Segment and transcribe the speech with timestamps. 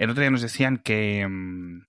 [0.00, 1.84] El otro día nos decían que, mm,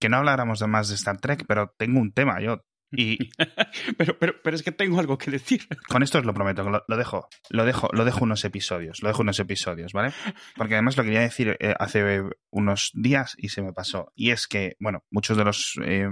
[0.00, 2.62] que no habláramos más de Star Trek, pero tengo un tema yo.
[2.90, 3.18] Y
[3.98, 5.68] pero, pero, pero es que tengo algo que decir.
[5.86, 9.08] con esto os lo prometo, lo, lo dejo, lo dejo, lo dejo unos episodios, lo
[9.08, 10.14] dejo unos episodios, ¿vale?
[10.56, 14.10] Porque además lo quería decir eh, hace unos días y se me pasó.
[14.14, 16.08] Y es que, bueno, muchos de los eh,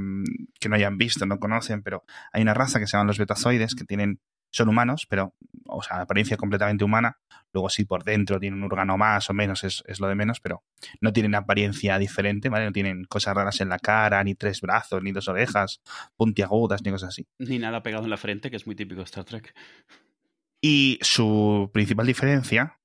[0.61, 3.75] que no hayan visto, no conocen, pero hay una raza que se llaman los betazoides
[3.75, 4.21] que tienen
[4.51, 5.35] son humanos, pero,
[5.67, 7.19] o sea, apariencia completamente humana.
[7.52, 10.41] Luego sí, por dentro tienen un órgano más o menos, es, es, lo de menos,
[10.41, 10.65] pero
[11.01, 12.66] no tienen apariencia diferente, ¿vale?
[12.66, 15.80] No tienen cosas raras en la cara, ni tres brazos, ni dos orejas
[16.16, 17.27] puntiagudas, ni cosas así.
[17.38, 19.55] Ni nada pegado en la frente, que es muy típico de Star Trek.
[20.60, 22.80] Y su principal diferencia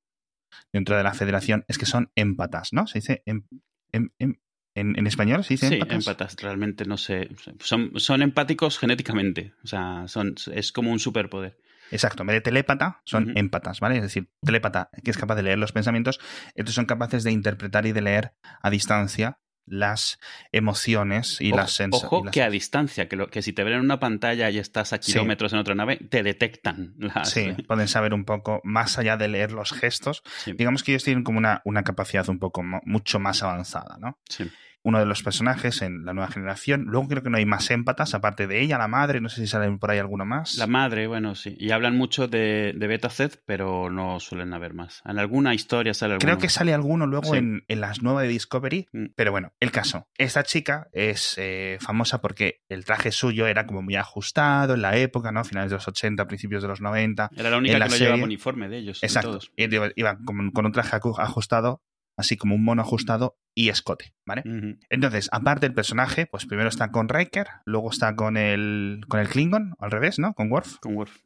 [0.72, 2.88] dentro de la federación es que son empatas, ¿no?
[2.88, 3.44] Se dice em,
[3.92, 4.36] em, em,
[4.76, 5.96] ¿En, ¿En, español dice sí, empatas?
[5.96, 6.36] empatas.
[6.42, 7.30] Realmente no sé.
[7.60, 9.54] Son, son empáticos genéticamente.
[9.64, 11.58] O sea, son, es como un superpoder.
[11.92, 13.40] Exacto, en vez de telépata, son uh -huh.
[13.40, 13.98] empatas, ¿vale?
[13.98, 16.20] Es decir, telépata, que es capaz de leer los pensamientos,
[16.56, 20.20] estos son capaces de interpretar y de leer a distancia las
[20.52, 22.12] emociones y ojo, las sensaciones.
[22.12, 24.92] Ojo que a distancia, que, lo, que si te ven en una pantalla y estás
[24.92, 25.56] a kilómetros sí.
[25.56, 26.96] en otra nave, te detectan.
[26.98, 27.30] Las...
[27.30, 30.54] Sí, pueden saber un poco, más allá de leer los gestos, sí.
[30.54, 34.20] digamos que ellos tienen como una, una capacidad un poco mucho más avanzada, ¿no?
[34.28, 34.50] Sí
[34.84, 36.84] uno de los personajes en la nueva generación.
[36.88, 39.48] Luego creo que no hay más émpatas, aparte de ella, la madre, no sé si
[39.48, 40.58] salen por ahí alguno más.
[40.58, 41.56] La madre, bueno, sí.
[41.58, 45.02] Y hablan mucho de, de Beta Z, pero no suelen haber más.
[45.06, 46.28] En alguna historia sale alguno.
[46.28, 47.38] Creo que sale alguno luego sí.
[47.38, 49.06] en, en, las nuevas de Discovery, mm.
[49.16, 50.08] pero bueno, el caso.
[50.18, 54.98] Esta chica es eh, famosa porque el traje suyo era como muy ajustado en la
[54.98, 55.46] época, ¿no?
[55.46, 57.30] Finales de los 80, principios de los 90.
[57.36, 59.02] Era la única que la no llevaba uniforme de ellos.
[59.02, 59.30] Exacto.
[59.30, 59.52] Todos.
[59.56, 61.82] Iba, iba con, con un traje ajustado
[62.18, 64.42] así como un mono ajustado y escote, ¿vale?
[64.46, 64.80] Uh -huh.
[64.90, 69.28] Entonces, aparte del personaje, pues primero está con Riker, luego está con el, con el
[69.30, 70.34] Klingon, al revés, ¿no?
[70.34, 70.78] Con Worf.
[70.80, 71.18] Con Worf.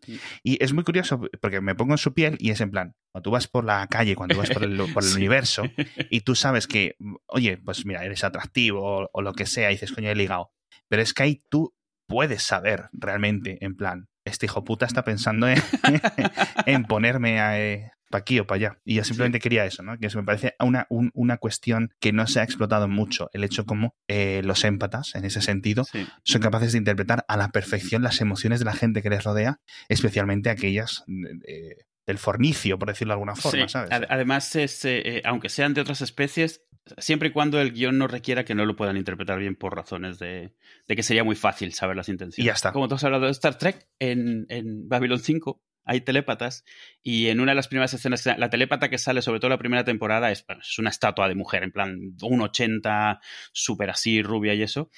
[0.44, 3.24] Y es muy curioso porque me pongo en su piel y es en plan, cuando
[3.24, 5.16] tú vas por la calle, cuando vas por el, por el sí.
[5.18, 5.64] universo
[6.12, 6.96] y tú sabes que,
[7.28, 10.52] oye, pues mira, eres atractivo o, o lo que sea, y dices, coño, he ligado.
[10.90, 11.76] Pero es que ahí tú
[12.08, 15.62] puedes saber realmente, en plan, este hijo puta está pensando en,
[16.66, 18.80] en ponerme a, eh, para aquí o para allá.
[18.86, 19.42] Y yo simplemente sí.
[19.42, 19.98] quería eso, ¿no?
[19.98, 23.30] Que eso me parece una, un, una cuestión que no se ha explotado mucho.
[23.34, 26.08] El hecho como eh, los émpatas, en ese sentido, sí.
[26.24, 29.60] son capaces de interpretar a la perfección las emociones de la gente que les rodea,
[29.90, 31.04] especialmente aquellas
[31.48, 33.70] eh, del fornicio, por decirlo de alguna forma, sí.
[33.70, 33.90] ¿sabes?
[34.10, 36.64] Además, es, eh, aunque sean de otras especies,
[36.98, 40.20] siempre y cuando el guion no requiera que no lo puedan interpretar bien por razones
[40.20, 40.54] de,
[40.88, 42.40] de que sería muy fácil saber las intenciones.
[42.40, 42.72] Y ya está.
[42.72, 46.64] Como tú has hablado de Star Trek, en, en Babylon 5 hay telépatas
[47.02, 49.84] y en una de las primeras escenas, la telépata que sale, sobre todo la primera
[49.84, 53.20] temporada, es, es una estatua de mujer, en plan un 80,
[53.54, 54.92] súper así, rubia y eso.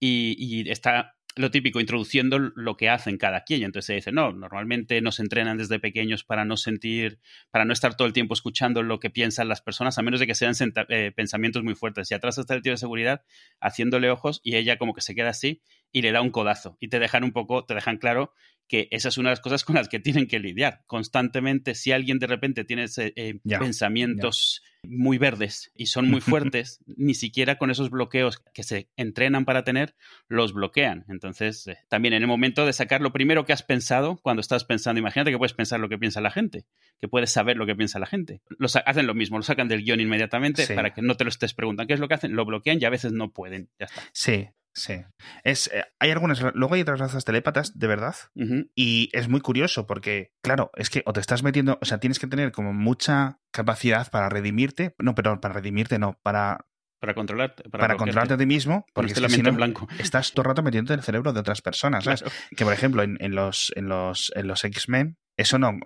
[0.00, 3.62] Y, y, está lo típico, introduciendo lo que hacen cada quien.
[3.62, 7.20] Entonces se dice, no, normalmente nos entrenan desde pequeños para no sentir,
[7.50, 10.26] para no estar todo el tiempo escuchando lo que piensan las personas, a menos de
[10.26, 10.54] que sean
[10.88, 12.10] eh, pensamientos muy fuertes.
[12.10, 13.22] Y atrás está el tío de seguridad
[13.60, 15.62] haciéndole ojos y ella como que se queda así
[15.92, 16.76] y le da un codazo.
[16.80, 18.32] Y te dejan un poco, te dejan claro
[18.70, 21.74] que esa es una de las cosas con las que tienen que lidiar constantemente.
[21.74, 24.96] Si alguien de repente tiene eh, yeah, pensamientos yeah.
[24.96, 29.64] muy verdes y son muy fuertes, ni siquiera con esos bloqueos que se entrenan para
[29.64, 29.96] tener,
[30.28, 31.04] los bloquean.
[31.08, 34.64] Entonces, eh, también en el momento de sacar lo primero que has pensado, cuando estás
[34.64, 36.64] pensando, imagínate que puedes pensar lo que piensa la gente,
[37.00, 38.40] que puedes saber lo que piensa la gente.
[38.56, 40.74] Los, hacen lo mismo, lo sacan del guion inmediatamente sí.
[40.74, 41.88] para que no te lo estés preguntando.
[41.88, 42.36] ¿Qué es lo que hacen?
[42.36, 43.68] Lo bloquean y a veces no pueden.
[43.80, 44.02] Ya está.
[44.12, 45.02] Sí, Sí.
[45.44, 48.14] Es, eh, hay algunas, luego hay otras razas telépatas, de verdad.
[48.34, 48.70] Uh -huh.
[48.74, 52.18] Y es muy curioso porque, claro, es que o te estás metiendo, o sea, tienes
[52.18, 54.94] que tener como mucha capacidad para redimirte.
[54.98, 56.66] No, pero para redimirte no, para
[57.00, 57.62] para controlarte.
[57.70, 59.88] Para, para controlarte a ti mismo, porque si no, blanco.
[59.98, 62.04] estás todo el rato metiendo en el cerebro de otras personas.
[62.04, 62.20] ¿sabes?
[62.20, 62.36] Claro.
[62.54, 65.78] Que, por ejemplo, en, en los, en los, en los X-Men, eso no,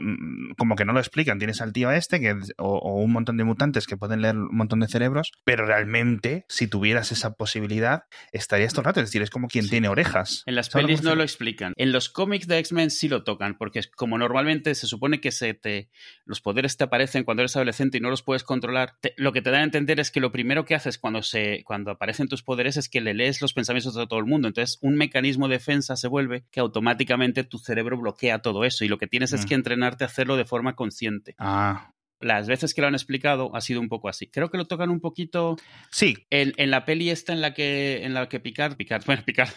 [0.59, 1.39] como que no lo explican.
[1.39, 4.57] Tienes al tío este que, o, o, un montón de mutantes que pueden leer un
[4.57, 9.01] montón de cerebros, pero realmente, si tuvieras esa posibilidad, estarías todo el rato.
[9.01, 9.71] Es decir, es como quien sí.
[9.71, 10.43] tiene orejas.
[10.47, 11.73] En las pelis no lo explican.
[11.77, 15.55] En los cómics de X-Men sí lo tocan, porque como normalmente se supone que se
[15.55, 15.91] te,
[16.25, 19.43] los poderes te aparecen cuando eres adolescente y no los puedes controlar, te, lo que
[19.43, 22.43] te dan a entender es que lo primero que haces cuando, se, cuando aparecen tus
[22.43, 24.49] poderes es que le lees los pensamientos de todo el mundo.
[24.49, 28.89] Entonces, un mecanismo de defensa se vuelve que automáticamente tu cerebro bloquea todo eso y
[28.89, 29.35] lo que tienes mm.
[29.47, 31.35] Que entrenarte a hacerlo de forma consciente.
[31.39, 31.91] Ah.
[32.21, 34.29] Las veces que lo han explicado ha sido un poco así.
[34.29, 35.57] Creo que lo tocan un poquito.
[35.91, 36.27] Sí.
[36.31, 39.51] En, en la peli esta en la que en la que Picard, Picard, bueno, Picard,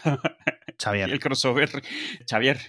[0.82, 1.10] Xavier.
[1.10, 1.70] el crossover.
[2.30, 2.60] Xavier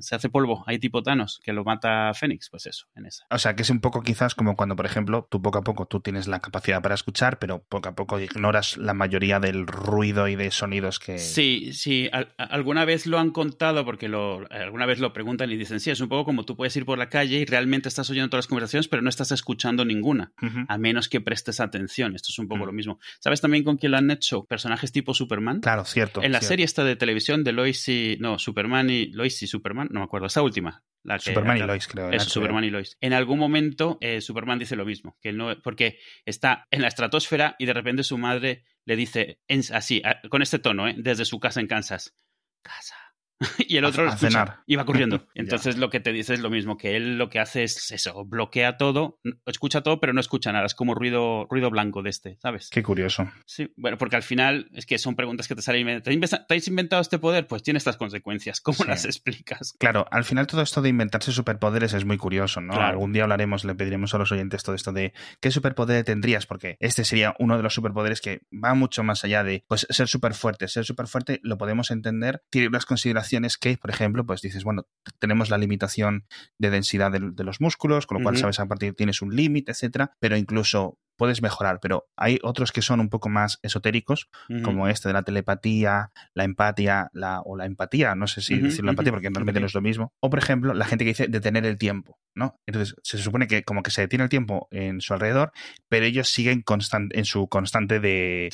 [0.00, 0.64] se hace polvo.
[0.66, 2.48] Hay tipo Thanos que lo mata Fénix.
[2.50, 3.26] Pues eso, en esa.
[3.30, 5.86] O sea, que es un poco quizás como cuando, por ejemplo, tú poco a poco
[5.86, 10.28] tú tienes la capacidad para escuchar, pero poco a poco ignoras la mayoría del ruido
[10.28, 11.18] y de sonidos que.
[11.18, 12.10] Sí, sí.
[12.36, 16.00] alguna vez lo han contado porque lo, alguna vez lo preguntan y dicen, sí, es
[16.00, 18.48] un poco como tú puedes ir por la calle y realmente estás oyendo todas las
[18.48, 20.32] conversaciones, pero no estás escuchando ninguna,
[20.68, 22.14] a menos que prestes atención.
[22.14, 22.98] Esto es un poco lo mismo.
[23.18, 24.44] ¿Sabes también con quién lo han hecho?
[24.44, 25.60] Personajes tipo Superman.
[25.60, 26.22] Claro, cierto.
[26.22, 28.16] En la serie esta de televisión de Lois y.
[28.20, 29.06] No, Superman y.
[29.06, 30.82] Lois y Superman, no me acuerdo, esa última.
[31.02, 32.10] La Superman y Lois, creo.
[32.10, 32.96] Eso, Superman y Lois.
[33.00, 37.56] En algún momento, eh, Superman dice lo mismo, que no, porque está en la estratosfera
[37.58, 39.40] y de repente su madre le dice,
[39.72, 40.94] así, con este tono, ¿eh?
[40.98, 42.14] desde su casa en Kansas,
[42.62, 43.09] casa
[43.58, 45.26] y el otro a, y va corriendo.
[45.34, 48.24] Entonces lo que te dice es lo mismo, que él lo que hace es eso,
[48.24, 52.38] bloquea todo, escucha todo, pero no escucha nada, es como ruido, ruido blanco de este,
[52.42, 52.68] ¿sabes?
[52.70, 53.30] Qué curioso.
[53.46, 56.02] Sí, bueno, porque al final es que son preguntas que te salen.
[56.02, 57.46] ¿Te, ¿Te has inventado este poder?
[57.46, 59.74] Pues tiene estas consecuencias, ¿cómo las explicas?
[59.78, 62.74] Claro, al final todo esto de inventarse superpoderes es muy curioso, ¿no?
[62.74, 66.76] Algún día hablaremos, le pediremos a los oyentes todo esto de qué superpoder tendrías, porque
[66.80, 70.34] este sería uno de los superpoderes que va mucho más allá de pues, ser súper
[70.34, 70.68] fuerte.
[70.68, 74.86] Ser súper fuerte lo podemos entender, tiene unas consideraciones que, por ejemplo, pues dices, bueno,
[75.18, 76.26] tenemos la limitación
[76.58, 80.12] de densidad de, los músculos, con lo cual sabes a partir tienes un límite, etcétera,
[80.20, 84.30] pero incluso puedes mejorar, pero hay otros que son un poco más esotéricos,
[84.64, 88.86] como este de la telepatía, la empatía, la, o la empatía, no sé si decir
[88.86, 91.28] la empatía porque realmente no es lo mismo, o por ejemplo, la gente que dice
[91.28, 92.58] detener el tiempo, ¿no?
[92.66, 95.52] Entonces, se supone que como que se detiene el tiempo en su alrededor,
[95.90, 96.64] pero ellos siguen
[97.10, 98.48] en su constante de,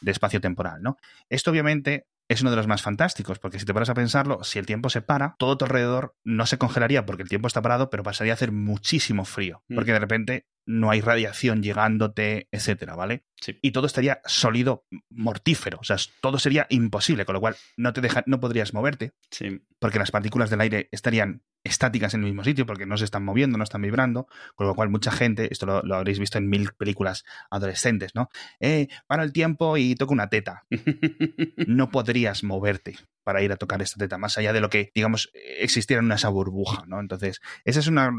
[0.00, 0.96] de espacio temporal, ¿no?
[1.28, 4.58] Esto obviamente es uno de los más fantásticos, porque si te paras a pensarlo, si
[4.58, 7.90] el tiempo se para, todo tu alrededor no se congelaría porque el tiempo está parado,
[7.90, 9.74] pero pasaría a hacer muchísimo frío, mm.
[9.74, 13.24] porque de repente no hay radiación llegándote, etcétera, ¿vale?
[13.62, 18.00] Y todo estaría sólido, mortífero, o sea, todo sería imposible, con lo cual no te
[18.00, 19.12] deja, no podrías moverte,
[19.78, 23.24] porque las partículas del aire estarían estáticas en el mismo sitio porque no se están
[23.24, 26.70] moviendo, no están vibrando, con lo cual mucha gente, esto lo, habréis visto en mil
[26.72, 28.30] películas adolescentes, ¿no?
[28.60, 30.64] Eh, para el tiempo y toca una teta.
[31.66, 32.96] no podrías moverte
[33.26, 36.28] para ir a tocar esta teta, más allá de lo que, digamos, existiera en esa
[36.28, 37.00] burbuja, ¿no?
[37.00, 38.12] Entonces, esa es una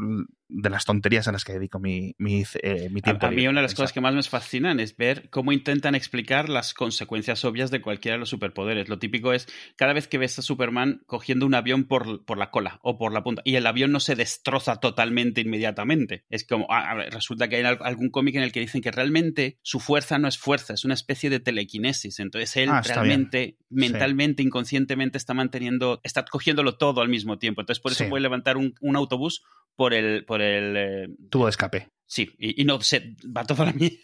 [0.50, 3.26] de las tonterías a las que dedico mi, mi, eh, tiempo.
[3.26, 6.50] A, mí una de las cosas que más me fascinan es ver cómo intentan explicar
[6.50, 8.90] las consecuencias obvias de cualquiera de los superpoderes.
[8.90, 12.50] Lo típico es, cada vez que ves a Superman cogiendo un avión por, por la
[12.50, 16.26] cola o por la punta, y el avión no se destroza totalmente inmediatamente.
[16.28, 16.66] Es como,
[17.10, 20.36] resulta que hay algún cómic en el que dicen que realmente su fuerza no es
[20.36, 22.20] fuerza, es una especie de telequinesis.
[22.20, 27.60] Entonces él ah, realmente, mentalmente, inconscientemente está manteniendo, está cogiéndolo todo al mismo tiempo.
[27.60, 29.42] Entonces por eso puede levantar un, autobús
[29.76, 31.88] por el, por el eh, tubo de escape.
[32.06, 33.98] Sí, y, no se va toda la mierda.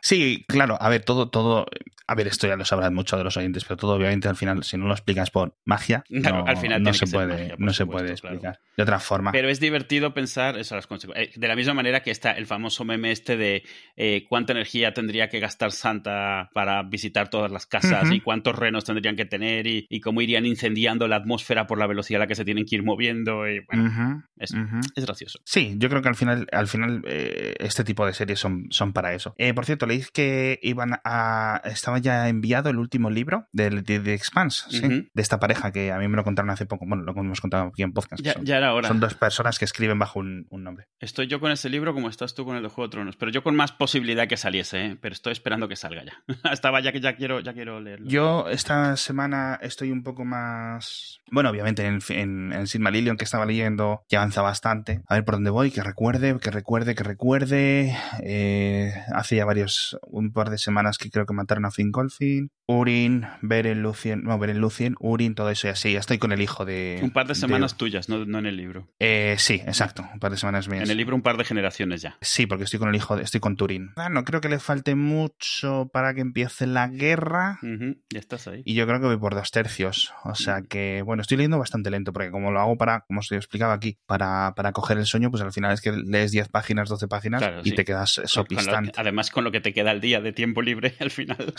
[0.00, 1.66] Sí, claro, a ver, todo, todo,
[2.10, 4.64] a ver, esto ya lo sabrán muchos de los oyentes, pero todo obviamente al final,
[4.64, 8.10] si no lo explicas por magia, no, al final no se puede, no se puede
[8.10, 9.30] explicar de otra forma.
[9.30, 11.36] Pero es divertido pensar eso, las consecuencias.
[11.36, 13.62] Eh, de la misma manera que está el famoso meme este de
[13.96, 18.84] eh, cuánta energía tendría que gastar Santa para visitar todas las casas y cuántos renos
[18.84, 22.34] tendrían que tener y, cómo irían incendiando la atmósfera por la velocidad a la que
[22.34, 23.48] se tienen que ir moviendo.
[23.48, 24.52] Y, bueno, es,
[24.96, 25.38] gracioso.
[25.44, 28.92] Sí, yo creo que al final, al final eh, este tipo de series son, son
[28.92, 29.34] para eso.
[29.38, 31.60] Eh, por cierto, leí que iban a.
[31.64, 36.08] Estaba ya enviado el último libro de, The Expanse, de esta pareja que a mí
[36.08, 36.86] me lo contaron hace poco.
[36.86, 38.22] Bueno, lo hemos contado aquí en podcast.
[38.22, 38.88] Ya, era hora.
[38.88, 40.86] Son dos personas que escriben bajo un, nombre.
[40.98, 43.30] Estoy yo con ese libro como estás tú con el de Juego de Tronos, pero
[43.30, 44.98] yo con más posibilidad que saliese, ¿eh?
[45.00, 46.22] pero estoy esperando que salga ya.
[46.52, 48.08] Estaba ya que ya quiero, ya quiero leerlo.
[48.08, 51.20] Yo esta semana estoy un poco más.
[51.30, 55.02] Bueno, obviamente en, en, en Silmarillion que estaba leyendo ya avanza bastante.
[55.06, 59.98] A ver por dónde voy, que recuerde, que recuerde, que recuerde eh, hace ya varios,
[60.02, 62.50] un par de semanas que creo que mataron a Fingolfin.
[62.70, 65.92] Urin, Beren Lucien, no, Beren Lucien, Urin, todo eso y así.
[65.92, 67.00] Ya estoy con el hijo de.
[67.02, 68.86] Un par de semanas tuyas, no, en el libro.
[69.00, 70.84] Eh, sí, exacto, un par de semanas mías.
[70.84, 72.16] En el libro un par de generaciones ya.
[72.20, 73.90] Sí, porque estoy con el hijo, de, estoy con Turin.
[73.96, 77.58] Ah, no creo que le falte mucho para que empiece la guerra.
[77.60, 78.62] Ya estás ahí.
[78.64, 80.12] Y yo creo que voy por dos tercios.
[80.22, 83.32] O sea que, bueno, estoy leyendo bastante lento, porque como lo hago para, como os
[83.32, 86.88] explicaba aquí, para, para coger el sueño, pues al final es que lees 10 páginas,
[86.88, 88.92] 12 páginas y te quedas sopistante.
[88.96, 91.52] además, con lo que te queda el día de tiempo libre al final.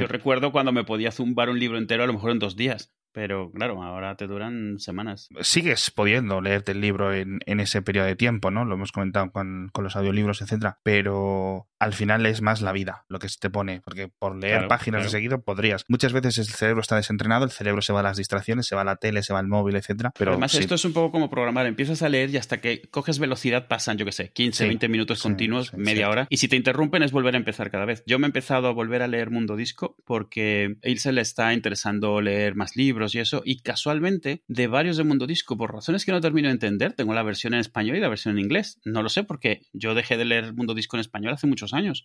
[0.00, 2.94] Yo recuerdo cuando me podía zumbar un libro entero, a lo mejor en dos días.
[3.18, 5.28] Pero claro, ahora te duran semanas.
[5.40, 8.64] Sigues pudiendo leerte el libro en, ese periodo de tiempo, ¿no?
[8.64, 10.78] Lo hemos comentado con, los audiolibros, etcétera.
[10.84, 13.80] Pero al final es más la vida lo que se te pone.
[13.80, 15.84] Porque por leer páginas de seguido podrías.
[15.88, 18.82] Muchas veces el cerebro está desentrenado, el cerebro se va a las distracciones, se va
[18.82, 20.12] a la tele, se va al móvil, etcétera.
[20.16, 21.66] Pero Además, esto es un poco como programar.
[21.66, 25.20] Empiezas a leer y hasta que coges velocidad pasan, yo qué sé, 15, 20 minutos
[25.20, 26.28] continuos, media hora.
[26.30, 28.04] Y si te interrumpen es volver a empezar cada vez.
[28.06, 31.52] Yo me he empezado a volver a leer Mundo Disco porque a Ilse le está
[31.52, 35.72] interesando leer más libros libros y eso, y casualmente de varios de Mundo Disco, por
[35.72, 38.44] razones que no termino de entender, tengo la versión en español y la versión en
[38.44, 38.80] inglés.
[38.84, 42.04] No lo sé porque yo dejé de leer Mundo Disco en español hace muchos años,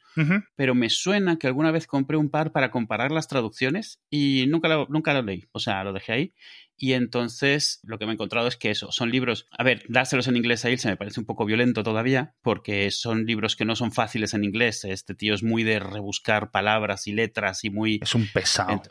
[0.56, 4.68] pero me suena que alguna vez compré un par para comparar las traducciones y nunca
[4.68, 6.34] lo, nunca lo leí, o sea, lo dejé ahí.
[6.78, 10.28] Y entonces lo que me he encontrado es que eso, son libros, a ver, dárselos
[10.28, 13.66] en inglés a él se me parece un poco violento todavía, porque son libros que
[13.66, 14.84] no son fáciles en inglés.
[14.84, 18.00] Este tío es muy de rebuscar palabras y letras y muy...
[18.02, 18.82] Es un pesado.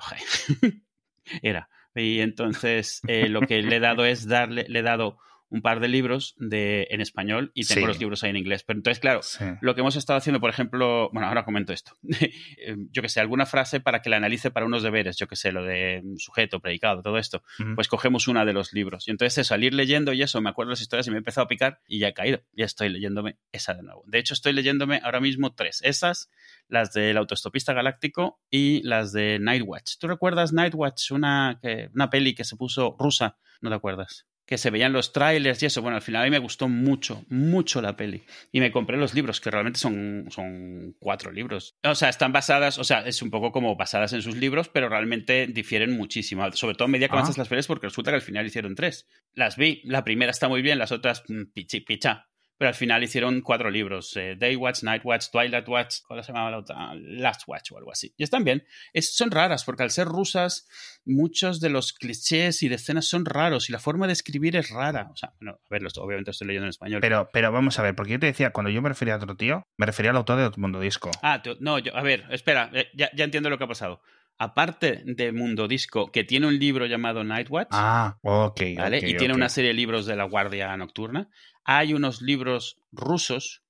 [1.43, 1.69] Era.
[1.95, 5.19] Y entonces eh, lo que le he dado es darle, le he dado
[5.53, 8.65] un par de libros de, en español y tengo los libros ahí en inglés.
[8.65, 9.21] Pero entonces, claro,
[9.61, 11.97] lo que hemos estado haciendo, por ejemplo, bueno, ahora comento esto.
[12.65, 15.37] Eh, yo que sé, alguna frase para que la analice para unos deberes, yo que
[15.37, 17.43] sé, lo de sujeto, predicado, todo esto,
[17.75, 19.09] pues cogemos una de los libros.
[19.09, 21.19] Y entonces eso, al ir leyendo y eso, me acuerdo las historias y me he
[21.19, 22.43] empezado a picar y ya he caído.
[22.53, 24.05] Ya estoy leyéndome esa de nuevo.
[24.07, 25.81] De hecho, estoy leyéndome ahora mismo tres.
[25.83, 26.31] Esas,
[26.69, 29.99] las del autostopista galáctico y las de Nightwatch.
[29.99, 33.39] ¿Tú recuerdas Nightwatch, una, que, una peli que se puso rusa?
[33.61, 34.27] ¿No te acuerdas?
[34.47, 35.83] Que se veían los trailers y eso.
[35.83, 38.25] Bueno, al final a mí me gustó mucho, mucho la peli.
[38.51, 41.77] Y me compré los libros, que realmente son, son cuatro libros.
[41.85, 44.89] O sea, están basadas, o sea, es un poco como basadas en sus libros, pero
[44.89, 46.51] realmente difieren muchísimo.
[46.53, 49.09] Sobre todo a medida que avanzas las pelis, porque resulta que al final hicieron tres.
[49.35, 52.29] Las vi, la primera está muy bien, las otras mm, pichi, picha
[52.63, 56.29] pero al final hicieron cuatro libros, eh, Day Watch, Night Watch, Twilight Watch, ¿cuál se
[56.33, 56.95] llamaba la otra?
[56.95, 58.15] Last Watch o algo así.
[58.17, 58.65] Y están bien.
[58.93, 60.69] Es, son raras, porque al ser rusas,
[61.05, 64.71] muchos de los clichés y de escenas son raros y la forma de escribir es
[64.71, 65.09] rara.
[65.13, 67.01] O sea, bueno, a ver, obviamente estoy leyendo en español.
[67.01, 69.35] Pero, pero vamos a ver, porque yo te decía, cuando yo me refería a otro
[69.35, 71.11] tío, me refería al autor de Mundo Disco.
[71.21, 74.03] Ah, no, yo, a ver, espera, eh, ya, ya entiendo lo que ha pasado
[74.43, 77.69] aparte de Mundo Disco, que tiene un libro llamado Nightwatch.
[77.71, 78.61] Ah, ok.
[78.77, 78.99] ¿vale?
[78.99, 81.29] y tiene una serie de libros de la Guardia Nocturna
[81.65, 83.63] hay unos libros rusos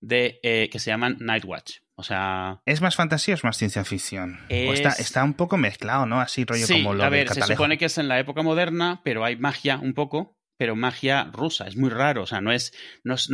[0.00, 1.78] de, eh, que se llaman Nightwatch.
[1.94, 2.62] O sea.
[2.64, 4.40] ¿Es más fantasía o es más ciencia ficción?
[4.48, 6.20] Está, está, un poco mezclado, ¿no?
[6.20, 9.24] Así rollo como lo A ver, se supone que es en la época moderna, pero
[9.24, 11.66] hay magia un poco, pero magia rusa.
[11.66, 12.24] Es muy raro.
[12.24, 13.30] O sea, no es, no es,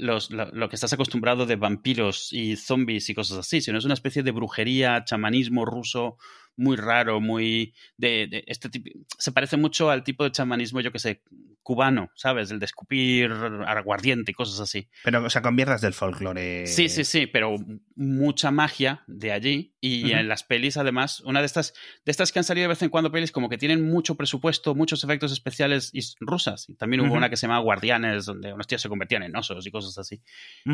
[0.00, 4.24] lo, que estás acostumbrado de vampiros y zombies y cosas así, sino es una especie
[4.24, 6.16] de brujería, chamanismo ruso
[6.56, 8.90] muy raro, muy de, este tipo.
[9.18, 11.22] Se parece mucho al tipo de chamanismo, yo que sé,
[11.64, 12.50] cubano, ¿sabes?
[12.50, 13.32] El de escupir
[13.66, 14.88] aguardiente y cosas así.
[15.02, 16.66] Pero, o sea, con del folclore.
[16.66, 17.56] Sí, sí, sí, pero
[17.96, 19.74] mucha magia de allí.
[19.80, 22.82] Y en las pelis, además, una de estas, de estas que han salido de vez
[22.82, 26.68] en cuando pelis, como que tienen mucho presupuesto, muchos efectos especiales y rusas.
[26.68, 29.66] Y también hubo una que se llama Guardianes, donde unos tíos se convertían en osos
[29.66, 30.22] y cosas así.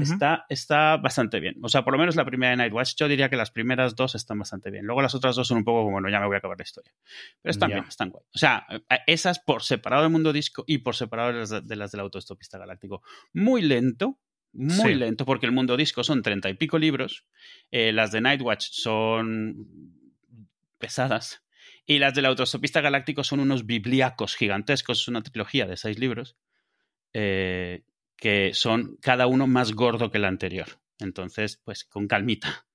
[0.01, 1.57] está, está bastante bien.
[1.63, 4.15] O sea, por lo menos la primera de Nightwatch, yo diría que las primeras dos
[4.15, 4.87] están bastante bien.
[4.87, 6.63] Luego las otras dos son un poco como, bueno, ya me voy a acabar la
[6.63, 6.93] historia.
[7.43, 8.25] Pero están bien, están guay.
[8.35, 8.67] O sea,
[9.07, 13.03] esas por separado del mundo disco y por separado de las, del autostopista galáctico.
[13.33, 14.19] Muy lento,
[14.53, 17.25] muy lento, porque el mundo disco son treinta y pico libros,
[17.71, 19.67] eh, las de Nightwatch son
[20.79, 21.45] pesadas,
[21.87, 26.37] y las del autostopista galáctico son unos bibliacos gigantescos, es una trilogía de seis libros,
[27.13, 27.85] eh,
[28.17, 30.67] que son cada uno más gordo que el anterior.
[30.99, 32.67] Entonces, pues con calmita.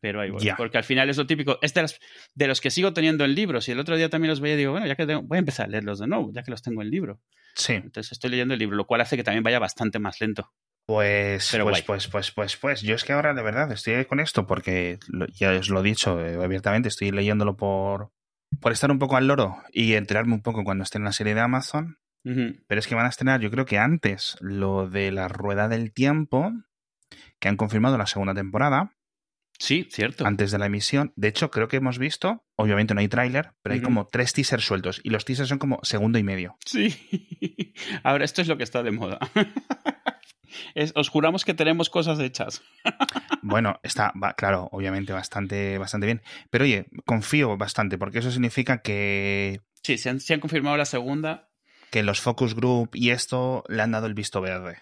[0.00, 0.48] Pero ahí voy.
[0.56, 1.58] Porque al final es lo típico.
[1.62, 1.86] Es de,
[2.34, 3.68] de, los que sigo teniendo en libros.
[3.68, 5.66] Y el otro día también los veía y digo, bueno, ya que voy a empezar
[5.66, 7.20] a leerlos de nuevo, ya que los tengo en libro.
[7.54, 7.74] Sí.
[7.74, 10.50] Entonces estoy leyendo el libro, lo cual hace que también vaya bastante más lento.
[10.86, 14.46] Pues, pues, pues, pues, pues, pues, yo es que ahora de verdad estoy con esto
[14.46, 14.98] porque
[15.34, 18.10] ya os lo he dicho eh, abiertamente, estoy leyéndolo por,
[18.60, 21.34] por estar un poco al loro y enterarme un poco cuando esté en la serie
[21.34, 21.98] de Amazon.
[22.22, 25.92] Pero es que van a estrenar, yo creo que antes, lo de la rueda del
[25.92, 26.52] tiempo,
[27.38, 28.92] que han confirmado la segunda temporada.
[29.60, 30.26] Sí, cierto.
[30.26, 31.12] Antes de la emisión.
[31.16, 34.64] De hecho, creo que hemos visto, obviamente no hay tráiler, pero hay como tres teasers
[34.64, 35.02] sueltos.
[35.04, 36.56] Y los teasers son como segundo y medio.
[36.64, 37.74] Sí.
[38.02, 39.18] Ahora, esto es lo que está de moda.
[40.94, 42.62] os juramos que tenemos cosas hechas.
[43.42, 46.22] bueno, está, claro, obviamente bastante, bastante bien.
[46.48, 49.60] Pero oye, confío bastante, porque eso significa que.
[49.82, 51.50] Sí, se han, se han confirmado la segunda.
[51.90, 54.78] Que los focus group y esto le han dado el visto verde.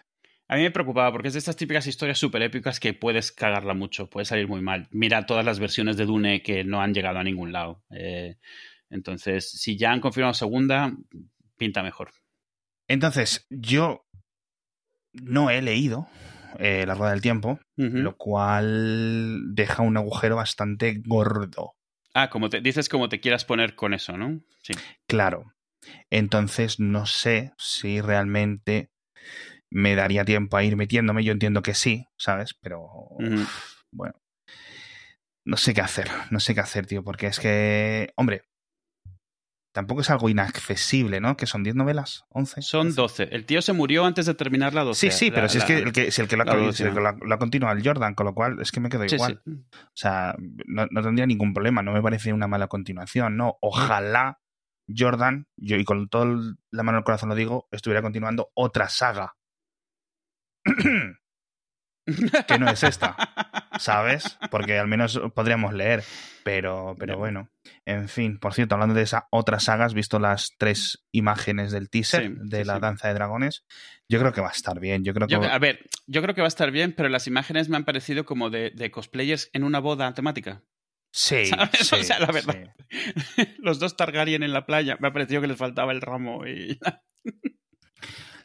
[0.51, 3.75] A mí me preocupaba porque es de estas típicas historias súper épicas que puedes cagarla
[3.75, 4.89] mucho, puede salir muy mal.
[4.91, 7.85] Mira todas las versiones de Dune que no han llegado a ningún lado.
[7.91, 8.39] Eh,
[8.89, 10.97] entonces, si ya han confirmado segunda,
[11.59, 12.13] pinta mejor.
[12.89, 14.07] Entonces, yo
[15.13, 16.09] no he leído
[16.59, 21.75] eh, La Rueda del Tiempo, lo cual deja un agujero bastante gordo.
[22.15, 24.41] Ah, como te dices, como te quieras poner con eso, ¿no?
[24.63, 24.73] Sí.
[25.07, 25.55] Claro.
[26.09, 28.91] Entonces, no sé si realmente
[29.71, 31.25] me daría tiempo a ir metiéndome.
[31.25, 32.55] Yo entiendo que sí, ¿sabes?
[32.61, 32.89] Pero
[33.91, 34.15] bueno,
[35.45, 38.45] no sé qué hacer, no sé qué hacer, tío, porque es que, hombre,
[39.73, 41.37] tampoco es algo inaccesible, ¿no?
[41.37, 42.63] Que son 10 novelas, 11.
[42.63, 43.29] Son 12.
[43.31, 45.11] El tío se murió antes de terminar la 12.
[45.11, 47.85] Sí, sí, pero si es que el que, si el que lo, ha continuado el
[47.85, 49.41] Jordan, con lo cual es que me quedo igual.
[49.47, 50.35] O sea,
[50.67, 53.57] no, no, tendría ningún problema, no me parece una mala continuación, ¿no?
[53.61, 54.41] Ojalá
[54.95, 56.27] Jordan, yo y con toda
[56.71, 59.37] la mano en el corazón lo digo, estuviera continuando otra saga.
[62.47, 63.17] Que no es esta,
[63.79, 64.39] ¿sabes?
[64.51, 66.03] Porque al menos podríamos leer,
[66.45, 67.51] pero, pero bueno.
[67.85, 71.91] En fin, por cierto, hablando de esa otra saga, has visto las tres imágenes del
[71.91, 73.65] teaser de la danza de dragones.
[74.09, 75.05] Yo creo que va a estar bien.
[75.05, 75.35] Yo creo que...
[75.35, 78.25] a ver, yo creo que va a estar bien, pero las imágenes me han parecido
[78.25, 80.63] como de, de cosplayers en una boda temática.
[81.13, 81.45] Sí,
[81.81, 82.75] sí, o sea, la verdad.
[83.59, 86.79] Los dos Targaryen en la playa, me ha parecido que les faltaba el ramo y...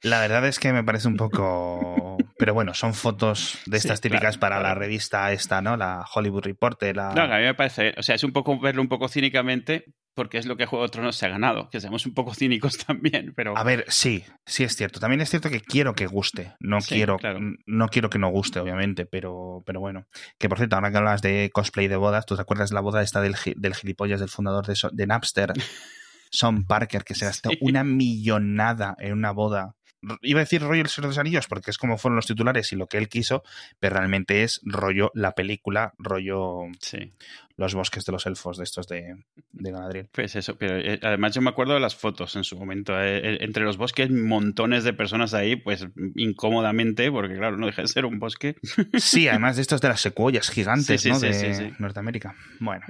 [0.01, 2.02] La verdad es que me parece un poco.
[2.43, 5.77] Pero bueno, son fotos de estas típicas para la revista esta, ¿no?
[5.77, 6.93] La Hollywood Reporter.
[6.93, 7.13] La...
[7.13, 7.93] No, a mí me parece.
[7.97, 10.91] O sea, es un poco verlo un poco cínicamente, porque es lo que Juego de
[10.91, 13.57] Tronos se ha ganado, que seamos un poco cínicos también, pero...
[13.57, 14.99] A ver, sí, sí es cierto.
[14.99, 16.53] También es cierto que quiero que guste.
[16.59, 17.17] No, quiero,
[17.65, 20.05] no quiero que no guste, obviamente, pero, pero bueno.
[20.37, 22.81] Que por cierto, ahora que hablas de cosplay de bodas, ¿tú te acuerdas de la
[22.81, 25.53] boda esta del, del gilipollas del fundador de, de Napster?
[26.29, 29.77] Son Parker, que se gastó una millonada en una boda
[30.21, 32.71] iba a decir rollo El Señor de los Anillos porque es como fueron los titulares
[32.71, 33.43] y lo que él quiso,
[33.79, 37.13] pero realmente es rollo la película, rollo sí
[37.55, 39.15] los bosques de los elfos de estos de,
[39.51, 40.09] de Galadriel.
[40.11, 42.99] Pues eso, pero eh, además yo me acuerdo de las fotos en su momento.
[42.99, 47.83] Eh, eh, entre los bosques, montones de personas ahí, pues incómodamente, porque claro, no deja
[47.83, 48.55] de ser un bosque.
[48.97, 51.19] Sí, además de estos de las secuoyas gigantes, ¿no?
[51.19, 52.35] de Norteamérica.
[52.59, 52.85] Bueno,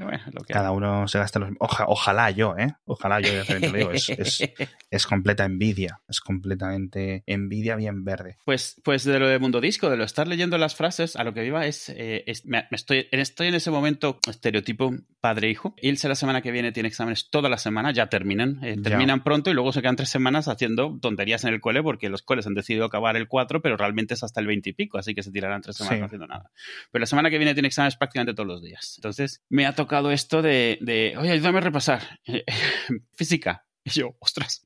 [0.47, 1.51] cada uno se gasta los...
[1.59, 2.73] ojalá yo, ¿eh?
[2.85, 4.09] Ojalá yo, ya te digo, es,
[4.89, 8.37] es, completa envidia, es completamente envidia bien verde.
[8.45, 11.33] Pues, pues de lo de Mundo Disco, de lo estar leyendo las frases, a lo
[11.33, 11.91] que iba es,
[12.45, 14.19] me, estoy, estoy en ese momento...
[14.27, 15.73] Este, estereotipo padre-hijo.
[15.81, 18.59] Ilse la semana que viene tiene exámenes toda la semana, ya terminan.
[18.63, 22.09] Eh, terminan pronto y luego se quedan tres semanas haciendo tonterías en el cole porque
[22.09, 24.97] los coles han decidido acabar el 4, pero realmente es hasta el 20 y pico,
[24.97, 26.51] así que se tirarán tres semanas haciendo nada.
[26.91, 28.95] Pero la semana que viene tiene exámenes prácticamente todos los días.
[28.97, 32.19] Entonces me ha tocado esto de, de oye, ayúdame a repasar.
[33.13, 33.65] Física.
[33.85, 34.65] Y yo, ostras,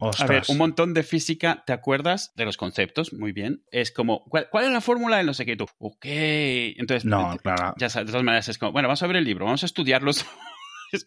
[0.00, 3.12] a ver, un montón de física, ¿te acuerdas de los conceptos?
[3.12, 3.62] Muy bien.
[3.70, 5.56] Es como, ¿cuál, es la fórmula de no sé qué?
[5.56, 6.04] Tú, ok.
[6.04, 7.74] Entonces, no, claro.
[7.78, 9.66] Ya sabes, de todas maneras es como, bueno, vamos a ver el libro, vamos a
[9.66, 10.24] estudiarlos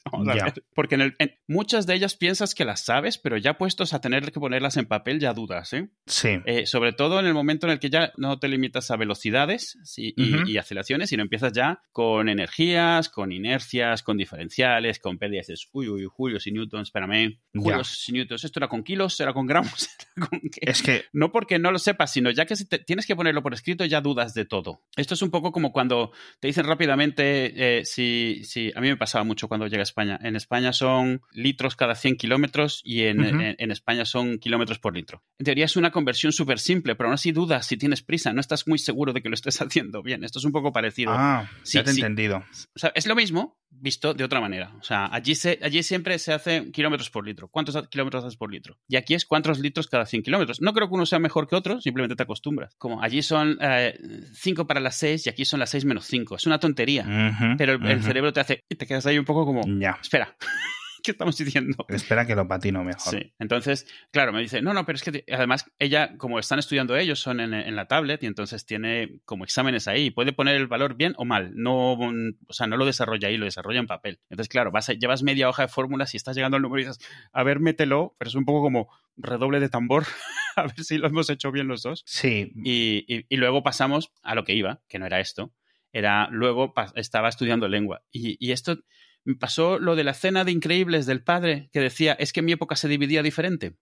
[0.75, 4.39] Porque en, muchas de ellas piensas que las sabes, pero ya puestos a tener que
[4.39, 5.89] ponerlas en papel ya dudas, ¿eh?
[6.05, 6.39] Sí.
[6.45, 9.77] Eh, sobre todo en el momento en el que ya no te limitas a velocidades
[9.97, 15.47] y, aceleraciones, sino empiezas ya con energías, con inercias, con diferenciales, con pérdidas.
[15.47, 17.39] Dices, uy, uy, julios y newtons, espérame.
[17.53, 19.19] Julios y newtons, ¿esto era con kilos?
[19.19, 19.89] ¿Era con gramos?
[20.61, 21.05] Es que...
[21.13, 24.33] No porque no lo sepas, sino ya que tienes que ponerlo por escrito, ya dudas
[24.33, 24.83] de todo.
[24.95, 28.97] Esto es un poco como cuando te dicen rápidamente, eh, si, si a mí me
[28.97, 30.19] pasaba mucho cuando llega España.
[30.21, 35.23] En España son litros cada 100 kilómetros y en, en, España son kilómetros por litro.
[35.37, 38.41] En teoría es una conversión súper simple, pero aún así dudas si tienes prisa, no
[38.41, 40.23] estás muy seguro de que lo estés haciendo bien.
[40.23, 41.11] Esto es un poco parecido.
[41.13, 42.43] Ah, ya te he entendido.
[42.75, 44.73] O sea, es lo mismo, visto de otra manera.
[44.79, 47.47] O sea, allí, se, allí siempre se hace kilómetros por litro.
[47.47, 48.77] ¿Cuántos kilómetros haces por litro?
[48.87, 50.61] Y aquí es cuántos litros cada 100 kilómetros.
[50.61, 52.75] No creo que uno sea mejor que otro, simplemente te acostumbras.
[52.77, 53.57] Como allí son
[54.33, 56.35] 5 eh, para las 6 y aquí son las 6 menos 5.
[56.35, 57.55] Es una tontería.
[57.57, 58.63] pero el, cerebro te hace...
[58.69, 59.61] Y te quedas ahí un poco como...
[60.01, 60.35] Espera.
[61.03, 61.85] ¿Qué estamos diciendo?
[61.89, 63.13] Espera que lo patino mejor.
[63.13, 63.33] Sí.
[63.39, 67.19] Entonces, claro, me dice, no, no, pero es que además ella, como están estudiando ellos,
[67.19, 70.11] son en, la tablet y entonces tiene como exámenes ahí.
[70.11, 71.51] Puede poner el valor bien o mal.
[71.55, 74.19] No, o sea, no lo desarrolla ahí, lo desarrolla en papel.
[74.29, 77.05] Entonces, claro, vas llevas media hoja de fórmulas y estás llegando al número y dices,
[77.31, 80.05] a ver, mételo, pero es un poco como redoble de tambor,
[80.55, 82.03] a ver si lo hemos hecho bien los dos.
[82.05, 82.51] Sí.
[82.63, 85.53] Y, y, luego pasamos a lo que iba, que no era esto.
[85.91, 88.03] Era luego estaba estudiando lengua.
[88.11, 88.77] y, y esto
[89.25, 92.45] me pasó lo de la cena de Increíbles del padre que decía, es que en
[92.45, 93.75] mi época se dividía diferente.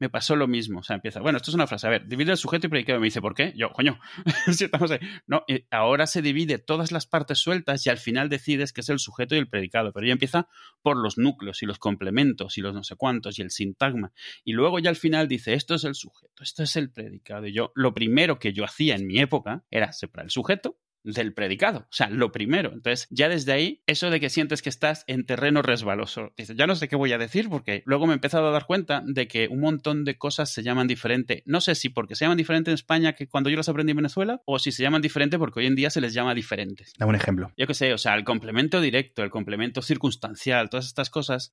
[0.00, 0.80] Me pasó lo mismo.
[0.80, 2.98] O sea, empieza, bueno, esto es una frase, a ver, divide el sujeto y predicado.
[2.98, 3.52] Me dice, ¿por qué?
[3.56, 4.00] Yo, coño,
[4.52, 4.98] si estamos ahí.
[5.26, 8.98] No, ahora se divide todas las partes sueltas y al final decides que es el
[8.98, 9.92] sujeto y el predicado.
[9.92, 10.48] Pero ya empieza
[10.82, 14.12] por los núcleos y los complementos y los no sé cuántos y el sintagma.
[14.44, 17.46] Y luego ya al final dice, esto es el sujeto, esto es el predicado.
[17.46, 21.34] Y yo, lo primero que yo hacía en mi época era separar el sujeto del
[21.34, 21.80] predicado.
[21.80, 22.72] O sea, lo primero.
[22.72, 26.32] Entonces, ya desde ahí, eso de que sientes que estás en terreno resbaloso.
[26.36, 28.66] Dices, ya no sé qué voy a decir porque luego me he empezado a dar
[28.66, 31.42] cuenta de que un montón de cosas se llaman diferente.
[31.46, 33.96] No sé si porque se llaman diferente en España que cuando yo las aprendí en
[33.96, 36.92] Venezuela o si se llaman diferente porque hoy en día se les llama diferentes.
[36.98, 37.52] Da un ejemplo.
[37.56, 41.50] Yo qué sé, o sea, el complemento directo, el complemento circunstancial, todas estas cosas.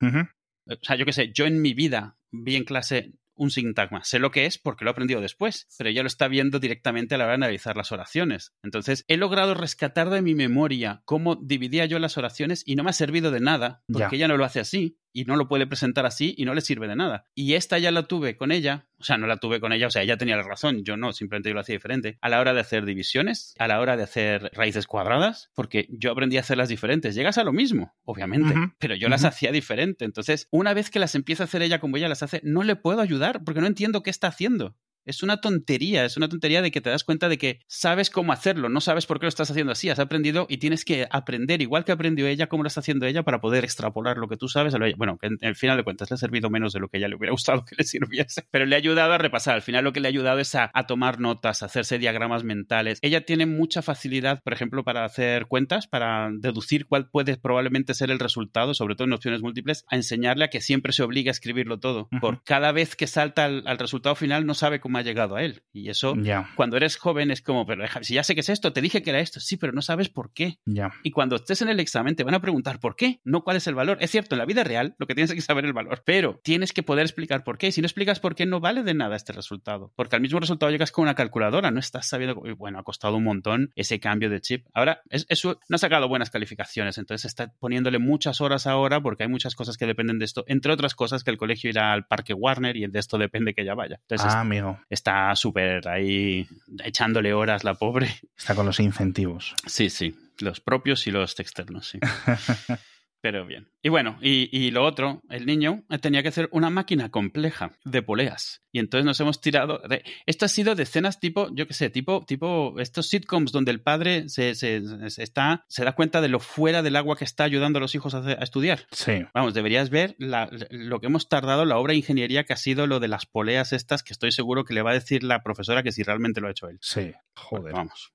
[0.66, 4.04] O sea, yo qué sé, yo en mi vida vi en clase un sintagma.
[4.04, 7.14] Sé lo que es porque lo he aprendido después, pero ya lo está viendo directamente
[7.14, 8.52] a la hora de analizar las oraciones.
[8.62, 12.90] Entonces, he logrado rescatar de mi memoria cómo dividía yo las oraciones y no me
[12.90, 14.98] ha servido de nada, porque ella no lo hace así.
[15.12, 17.26] Y no lo puede presentar así y no le sirve de nada.
[17.34, 19.90] Y esta ya la tuve con ella, o sea, no la tuve con ella, o
[19.90, 22.54] sea, ella tenía la razón, yo no, simplemente yo lo hacía diferente, a la hora
[22.54, 26.68] de hacer divisiones, a la hora de hacer raíces cuadradas, porque yo aprendí a hacerlas
[26.68, 27.14] diferentes.
[27.14, 30.04] Llegas a lo mismo, obviamente, pero yo las hacía diferente.
[30.04, 32.76] Entonces, una vez que las empieza a hacer ella como ella las hace, no le
[32.76, 34.76] puedo ayudar porque no entiendo qué está haciendo.
[35.04, 38.32] Es una tontería, es una tontería de que te das cuenta de que sabes cómo
[38.32, 41.62] hacerlo, no sabes por qué lo estás haciendo así, has aprendido y tienes que aprender,
[41.62, 44.48] igual que aprendió ella, cómo lo está haciendo ella para poder extrapolar lo que tú
[44.48, 44.96] sabes a lo ella.
[44.98, 47.16] Bueno, en el final de cuentas le ha servido menos de lo que ella le
[47.16, 49.54] hubiera gustado que le sirviese, pero le ha ayudado a repasar.
[49.54, 52.98] Al final lo que le ha ayudado es a, tomar notas, a hacerse diagramas mentales.
[53.02, 58.10] Ella tiene mucha facilidad, por ejemplo, para hacer cuentas, para deducir cuál puede probablemente ser
[58.10, 61.32] el resultado, sobre todo en opciones múltiples, a enseñarle a que siempre se obligue a
[61.32, 62.08] escribirlo todo.
[62.20, 65.42] Por cada vez que salta al, al resultado final no sabe cómo ha llegado a
[65.42, 65.62] él.
[65.72, 66.14] Y eso,
[66.56, 69.10] cuando eres joven, es como, pero si ya sé que es esto, te dije que
[69.10, 70.58] era esto, sí, pero no sabes por qué.
[71.02, 73.66] Y cuando estés en el examen, te van a preguntar por qué, no cuál es
[73.66, 73.98] el valor.
[74.00, 76.40] Es cierto, en la vida real lo que tienes que saber es el valor, pero
[76.42, 77.68] tienes que poder explicar por qué.
[77.68, 79.92] Y si no explicas por qué, no vale de nada este resultado.
[79.96, 82.40] Porque al mismo resultado llegas con una calculadora, no estás sabiendo.
[82.56, 84.66] Bueno, ha costado un montón ese cambio de chip.
[84.72, 89.28] Ahora, eso no ha sacado buenas calificaciones, entonces está poniéndole muchas horas ahora porque hay
[89.28, 92.34] muchas cosas que dependen de esto, entre otras cosas que el colegio irá al parque
[92.34, 94.00] Warner y de esto depende que ella vaya.
[94.02, 94.79] Entonces, ah, amigo.
[94.88, 96.46] Está súper ahí
[96.84, 98.14] echándole horas la pobre.
[98.36, 99.54] Está con los incentivos.
[99.66, 101.98] Sí, sí, los propios y los externos, sí.
[103.22, 103.68] Pero bien.
[103.82, 108.62] Y bueno, y, lo otro, el niño tenía que hacer una máquina compleja de poleas.
[108.72, 109.80] Y entonces nos hemos tirado.
[109.88, 110.02] De...
[110.26, 113.80] Esto ha sido de escenas tipo, yo qué sé, tipo, tipo estos sitcoms donde el
[113.82, 114.82] padre se, se,
[115.18, 118.14] está, se da cuenta de lo fuera del agua que está ayudando a los hijos
[118.14, 118.86] a, estudiar.
[118.90, 119.24] Sí.
[119.34, 123.00] Vamos, deberías ver lo que hemos tardado, la obra de ingeniería que ha sido lo
[123.00, 125.92] de las poleas estas, que estoy seguro que le va a decir la profesora que
[125.92, 126.78] si realmente lo ha hecho él.
[126.80, 127.72] Sí, joder.
[127.74, 128.12] vamos.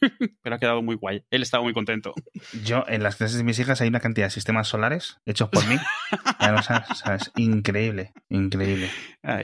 [0.42, 1.24] Pero ha quedado muy guay.
[1.30, 2.14] Él estaba muy contento.
[2.64, 5.66] Yo, en las clases de mis hijas hay una cantidad de sistemas solares hechos por
[5.66, 5.76] mí.
[7.14, 8.90] es increíble, increíble.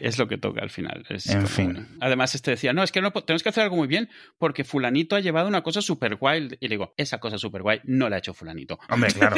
[0.01, 1.05] es lo que toca al final.
[1.09, 1.89] en fin.
[2.01, 5.17] Además, este decía, no, es que no, tenemos que hacer algo muy bien porque fulanito
[5.17, 6.49] ha llevado una cosa súper guay.
[6.61, 8.79] Y le digo, esa cosa súper guay no la ha hecho fulanito.
[8.89, 9.37] Hombre, claro.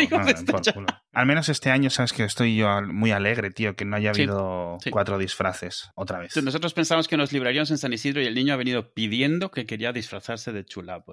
[1.12, 4.78] Al menos este año, sabes que estoy yo muy alegre, tío, que no haya habido
[4.90, 6.36] cuatro disfraces otra vez.
[6.42, 9.66] Nosotros pensamos que nos libraríamos en San Isidro y el niño ha venido pidiendo que
[9.66, 10.64] quería disfrazarse de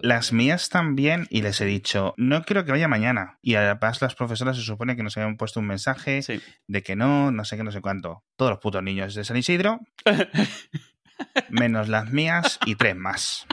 [0.01, 3.39] Las mías también, y les he dicho, no quiero que vaya mañana.
[3.41, 6.21] Y además las profesoras se supone que nos habían puesto un mensaje
[6.67, 8.23] de que no, no sé qué, no sé cuánto.
[8.35, 9.79] Todos los putos niños de San Isidro,
[11.49, 13.47] menos las mías y tres más.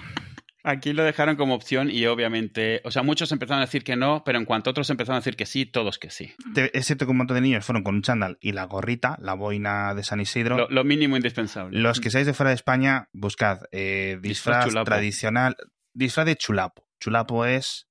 [0.62, 4.22] Aquí lo dejaron como opción y obviamente, o sea, muchos empezaron a decir que no,
[4.24, 6.34] pero en cuanto otros empezaron a decir que sí, todos que sí.
[6.74, 9.34] Es cierto que un montón de niños fueron con un chándal y la gorrita, la
[9.34, 10.68] boina de San Isidro.
[10.68, 11.78] Lo, mínimo indispensable.
[11.78, 15.56] Los que seáis de fuera de España, buscad eh, disfraz, tradicional,
[15.94, 16.86] disfraz de chulapo.
[17.00, 17.88] Chulapo es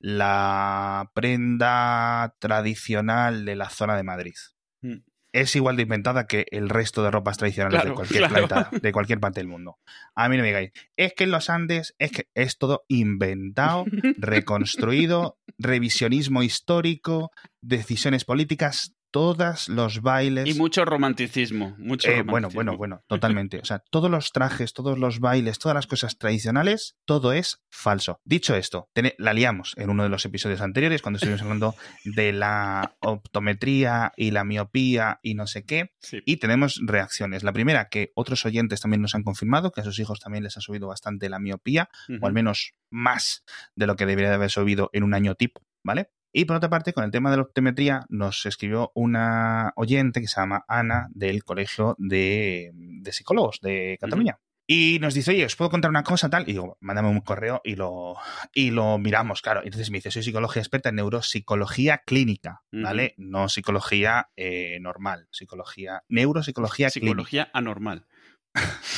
[0.00, 4.34] la prenda tradicional de la zona de Madrid.
[4.82, 4.98] Mm.
[5.32, 8.30] Es igual de inventada que el resto de ropas tradicionales de, cualquier
[8.70, 9.78] de cualquier parte del mundo.
[10.14, 13.84] A mí no me digáis, es que en los Andes es que es todo inventado,
[14.18, 20.48] reconstruido, revisionismo histórico, decisiones políticas, todos los bailes.
[20.48, 21.76] Y mucho romanticismo.
[21.78, 23.60] Mucho eh, Bueno, bueno, bueno, totalmente.
[23.60, 28.18] O sea, todos los trajes, todos los bailes, todas las cosas tradicionales, todo es falso.
[28.24, 32.96] Dicho esto, la liamos en uno de los episodios anteriores cuando estuvimos hablando de la
[33.02, 35.92] optometría y la miopía y no sé qué.
[36.26, 37.44] Y tenemos reacciones.
[37.44, 40.56] La primera, que otros oyentes también nos han confirmado que a sus hijos también les
[40.56, 41.88] ha subido bastante la miopía,
[42.20, 43.44] o al menos más
[43.76, 46.10] de lo que debería de haber subido en un año tipo, ¿vale?
[46.36, 50.26] Y por otra parte, con el tema de la optometría, nos escribió una oyente que
[50.26, 52.72] se llama Ana del Colegio de,
[53.12, 54.40] Psicólogos de Cataluña.
[54.66, 56.42] Y nos dice, oye, ¿os puedo contar una cosa tal?
[56.48, 58.16] Y digo, mándame un correo y lo,
[58.52, 59.60] y lo miramos, claro.
[59.62, 63.14] Entonces me dice, soy psicología experta en neuropsicología clínica, ¿vale?
[63.16, 67.10] No psicología eh, normal, psicología, neuropsicología clínica.
[67.10, 68.06] Psicología anormal.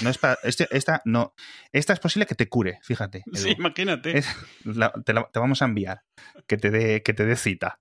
[0.02, 1.34] No es para, este, esta, no,
[1.72, 3.24] esta es posible que te cure, fíjate.
[3.32, 4.22] Sí, imagínate.
[5.04, 6.02] te, vamos a enviar,
[6.46, 7.80] que te dé que te dé cita.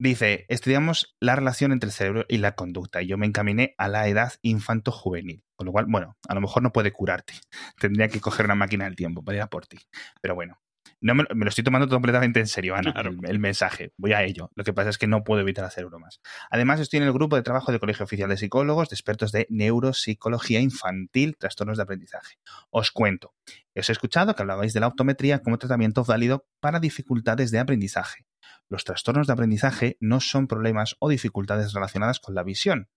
[0.00, 3.88] Dice, estudiamos la relación entre el cerebro y la conducta y yo me encaminé a
[3.88, 5.42] la edad infanto-juvenil.
[5.56, 7.34] Con lo cual, bueno, a lo mejor no puede curarte.
[7.80, 9.78] Tendría que coger una máquina del tiempo para ir a por ti.
[10.20, 10.60] Pero bueno,
[11.00, 13.92] no me, lo estoy tomando completamente en serio, Ana, el, mensaje.
[13.96, 14.50] Voy a ello.
[14.54, 16.20] Lo que pasa es que no puedo evitar hacer bromas.
[16.50, 19.46] Además, estoy en el grupo de trabajo del Colegio Oficial de Psicólogos, de expertos de
[19.48, 22.38] neuropsicología infantil, trastornos de aprendizaje.
[22.70, 23.34] Os cuento.
[23.76, 28.26] Os he escuchado que hablabais de la optometría como tratamiento válido para dificultades de aprendizaje.
[28.68, 32.88] Los trastornos de aprendizaje no son problemas o dificultades relacionadas con la visión,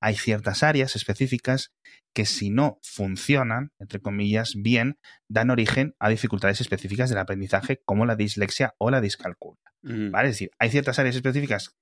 [0.00, 1.72] hay ciertas áreas específicas
[2.14, 8.06] que si no funcionan, entre comillas, bien, dan origen a dificultades específicas del aprendizaje como
[8.06, 9.62] la dislexia o la discalculia.
[9.82, 10.28] ¿Vale?
[10.28, 11.76] Es decir, hay ciertas áreas específicas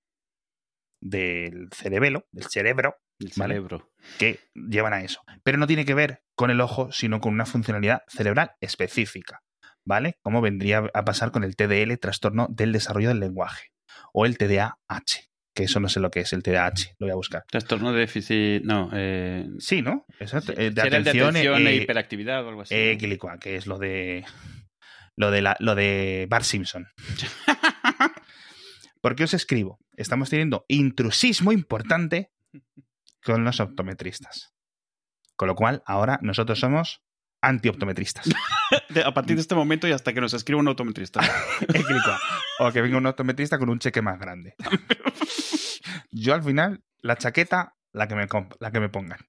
[1.00, 3.54] del cerebelo, del cerebro, El Vale.
[3.54, 3.90] cerebro.
[4.18, 5.22] que llevan a eso.
[5.42, 9.42] Pero no tiene que ver con el ojo, sino con una funcionalidad cerebral específica,
[9.84, 10.18] ¿vale?
[10.22, 13.68] Como vendría a pasar con el TDL, trastorno del desarrollo del lenguaje,
[14.12, 17.16] o el TDAH, que eso no sé lo que es el TDAH, lo voy a
[17.16, 17.44] buscar.
[17.50, 18.64] Trastorno de déficit.
[18.64, 20.04] No, eh, Sí, ¿no?
[20.18, 20.52] Exacto.
[20.52, 20.60] sí.
[20.60, 22.74] eh, de atención, atención e eh, hiperactividad o algo así.
[22.74, 22.98] eh,
[23.40, 24.24] que es lo de
[25.16, 26.88] lo de la, lo de Bart Simpson.
[29.00, 29.78] ¿Por qué os escribo?
[29.96, 32.32] Estamos teniendo intrusismo importante
[33.22, 34.54] con los optometristas.
[35.36, 37.02] Con lo cual, ahora nosotros somos
[37.42, 38.28] anti-optometristas.
[39.04, 41.20] A partir de este momento y hasta que nos escriba un autometrista.
[42.58, 44.54] O que venga un optometrista con un cheque más grande.
[46.10, 48.26] Yo al final, la chaqueta, la que me,
[48.60, 49.20] la que me pongan.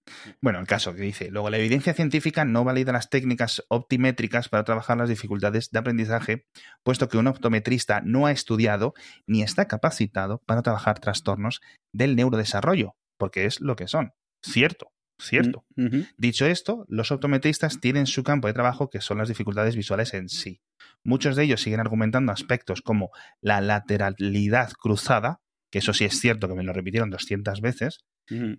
[0.42, 4.64] Bueno, el caso que dice, luego la evidencia científica no valida las técnicas optimétricas para
[4.64, 6.46] trabajar las dificultades de aprendizaje,
[6.84, 8.94] puesto que un optometrista no ha estudiado
[9.28, 11.62] ni está capacitado para trabajar trastornos
[11.94, 14.14] del neurodesarrollo, porque es lo que son.
[14.42, 15.66] Cierto, cierto.
[15.76, 16.02] Mm.
[16.18, 20.28] Dicho esto, los optometristas tienen su campo de trabajo que son las dificultades visuales en
[20.28, 20.62] sí.
[21.06, 25.40] Muchos de ellos siguen argumentando aspectos como la lateralidad cruzada,
[25.72, 28.00] que eso sí es cierto que me lo repitieron 200 veces,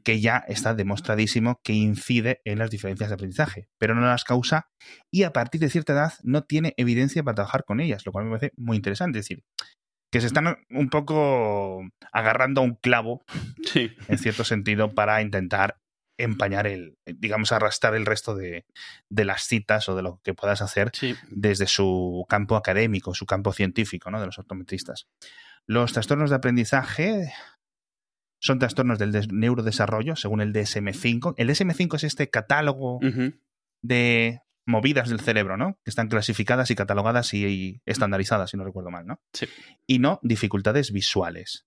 [0.05, 4.69] que ya está demostradísimo que incide en las diferencias de aprendizaje, pero no las causa
[5.11, 8.27] y a partir de cierta edad no tiene evidencia para trabajar con ellas, lo cual
[8.27, 9.19] me parece muy interesante.
[9.19, 9.43] Es decir,
[10.13, 11.81] que se están un poco
[12.13, 13.25] agarrando a un clavo
[13.65, 13.91] Sí.
[14.07, 15.79] en cierto sentido, para intentar
[16.19, 18.65] empañar el, digamos, arrastrar el resto de,
[19.11, 21.15] de las citas o de lo que puedas hacer Sí.
[21.31, 24.19] desde su campo académico, su campo científico, ¿no?
[24.21, 25.07] De los optometristas.
[25.67, 27.33] Los trastornos de aprendizaje
[28.41, 31.35] son trastornos del des- neurodesarrollo, según el DSM-5.
[31.37, 32.99] El DSM-5 es este catálogo
[33.83, 35.79] de movidas del cerebro, ¿no?
[35.85, 39.21] Que están clasificadas y catalogadas y, y estandarizadas, si no recuerdo mal, ¿no?
[39.33, 39.47] Sí.
[39.87, 41.67] Y no dificultades visuales.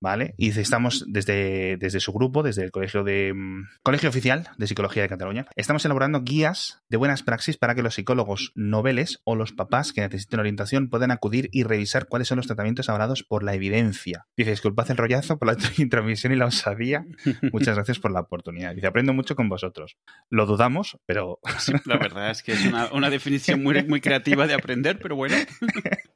[0.00, 0.34] ¿Vale?
[0.36, 5.02] Y estamos desde, desde su grupo, desde el Colegio de mm, Colegio Oficial de Psicología
[5.02, 9.52] de Cataluña, estamos elaborando guías de buenas praxis para que los psicólogos noveles o los
[9.52, 13.54] papás que necesiten orientación puedan acudir y revisar cuáles son los tratamientos avalados por la
[13.54, 14.26] evidencia.
[14.36, 17.04] Dice, disculpad el rollazo por la intromisión y la osadía.
[17.52, 18.74] Muchas gracias por la oportunidad.
[18.74, 19.96] Dice, aprendo mucho con vosotros.
[20.30, 21.40] Lo dudamos, pero
[21.84, 25.36] la verdad es que es una, una definición muy, muy creativa de aprender, pero bueno.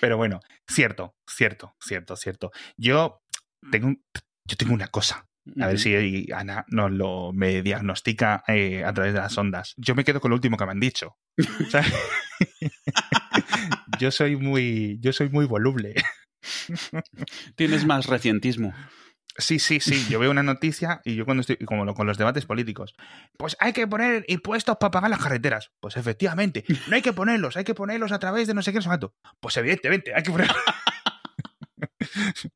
[0.00, 2.50] Pero bueno, cierto, cierto, cierto, cierto.
[2.76, 3.22] Yo
[3.70, 3.94] tengo,
[4.44, 5.26] yo tengo una cosa.
[5.60, 9.72] A ver si Ana nos lo me diagnostica eh, a través de las ondas.
[9.78, 11.16] Yo me quedo con lo último que me han dicho.
[13.98, 15.94] Yo soy muy, yo soy muy voluble.
[17.56, 18.74] Tienes más recientismo.
[19.38, 20.04] Sí, sí, sí.
[20.10, 22.94] Yo veo una noticia y yo cuando estoy, como lo- con los debates políticos,
[23.36, 25.70] pues hay que poner impuestos para pagar las carreteras.
[25.80, 28.80] Pues efectivamente, no hay que ponerlos, hay que ponerlos a través de no sé qué,
[28.80, 29.14] cuánto.
[29.40, 30.56] Pues evidentemente, hay que ponerlos.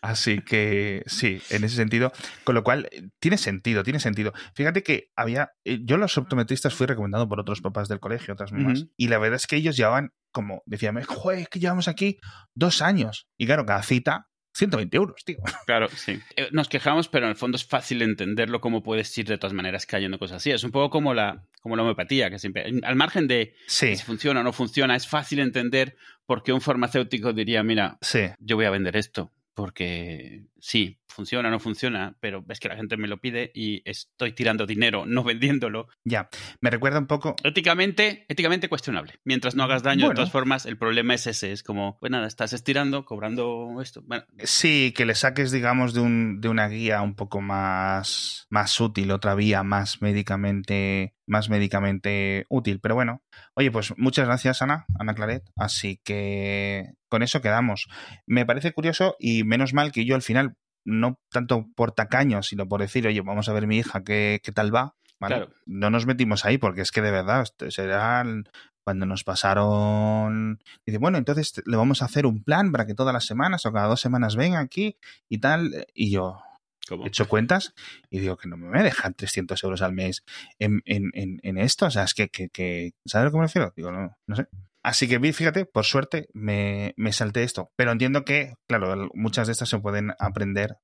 [0.00, 2.12] Así que sí, en ese sentido,
[2.44, 4.32] con lo cual tiene sentido, tiene sentido.
[4.54, 8.52] Fíjate que había, eh, yo los optometristas fui recomendado por otros papás del colegio, otras
[8.52, 12.18] mamás, y la verdad es que ellos llevaban como, decían, joder, es que llevamos aquí
[12.54, 13.28] dos años.
[13.38, 14.28] Y claro, cada cita,
[14.60, 15.38] 120 euros, tío.
[15.66, 16.18] Claro, sí.
[16.36, 19.52] Eh, Nos quejamos, pero en el fondo es fácil entenderlo cómo puedes ir de todas
[19.54, 20.50] maneras cayendo cosas así.
[20.50, 24.04] Es un poco como la, como la homeopatía, que siempre, al margen de Sí, si
[24.04, 25.96] funciona o no funciona, es fácil entender
[26.26, 28.20] por qué un farmacéutico diría, mira, sí.
[28.38, 32.76] yo voy a vender esto, porque sí, funciona o no funciona, pero es que la
[32.76, 35.88] gente me lo pide y estoy tirando dinero, no vendiéndolo.
[36.04, 36.28] Ya,
[36.60, 37.36] me recuerda un poco.
[37.42, 39.14] Éticamente, éticamente cuestionable.
[39.24, 41.52] Mientras no hagas daño, de todas formas, el problema es ese.
[41.52, 44.02] Es como, pues nada, estás estirando, cobrando esto.
[44.06, 48.80] Bueno, Sí, que le saques, digamos, de, un, de una guía un poco más, más
[48.80, 52.80] útil, otra vía más médicamente, más médicamente útil.
[52.80, 53.22] Pero bueno,
[53.54, 55.42] oye, pues muchas gracias, Ana, Ana Claret.
[55.56, 57.88] Así que con eso quedamos.
[58.26, 60.49] Me parece curioso y menos mal que yo al final,
[60.84, 64.52] no tanto por tacaño, sino por decir, oye, vamos a ver mi hija qué, qué
[64.52, 64.94] tal va.
[65.20, 65.36] ¿vale?
[65.36, 65.52] Claro.
[65.66, 68.48] No nos metimos ahí porque es que de verdad será el-
[68.82, 70.58] cuando nos pasaron.
[70.86, 73.72] Dice, bueno, entonces le vamos a hacer un plan para que todas las semanas o
[73.72, 74.96] cada dos semanas venga aquí
[75.28, 75.86] y tal.
[75.94, 76.40] Y yo
[76.88, 77.04] como.
[77.04, 77.74] he hecho cuentas
[78.08, 80.24] y digo que no me dejar 300 euros al mes
[80.58, 81.86] en, en, en, en esto.
[81.86, 83.72] O sea, es que, que, que ¿sabes a lo que me refiero?
[83.76, 84.46] Digo, no, no sé.
[84.82, 87.70] Así que fíjate, por suerte me, me salté esto.
[87.76, 90.76] Pero entiendo que, claro, muchas de estas se pueden aprender.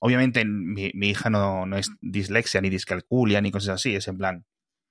[0.00, 4.18] Obviamente mi, mi hija no, no es dislexia ni discalculia ni cosas así, es en
[4.18, 4.44] plan,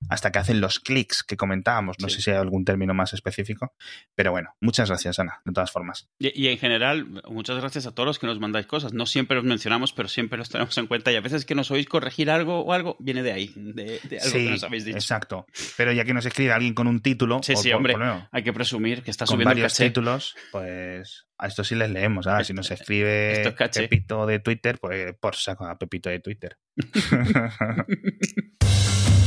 [0.08, 1.96] hasta que hacen los clics que comentábamos.
[2.00, 3.74] No sé si hay algún término más específico,
[4.14, 6.08] pero bueno, muchas gracias, Ana, de todas formas.
[6.18, 8.92] Y, en general, muchas gracias a todos los que nos mandáis cosas.
[8.92, 11.70] No siempre los mencionamos, pero siempre los tenemos en cuenta y a veces que nos
[11.70, 14.98] oís corregir algo o algo, viene de ahí, de, algo que nos habéis dicho.
[14.98, 15.46] Exacto.
[15.76, 17.94] Pero ya que nos escribe alguien con un título, sí, sí, hombre,
[18.30, 22.26] hay que presumir que está subiendo varios títulos, pues a esto sí les leemos.
[22.26, 26.58] Ah, si nos escribe Pepito de Twitter, pues por saco a Pepito de Twitter.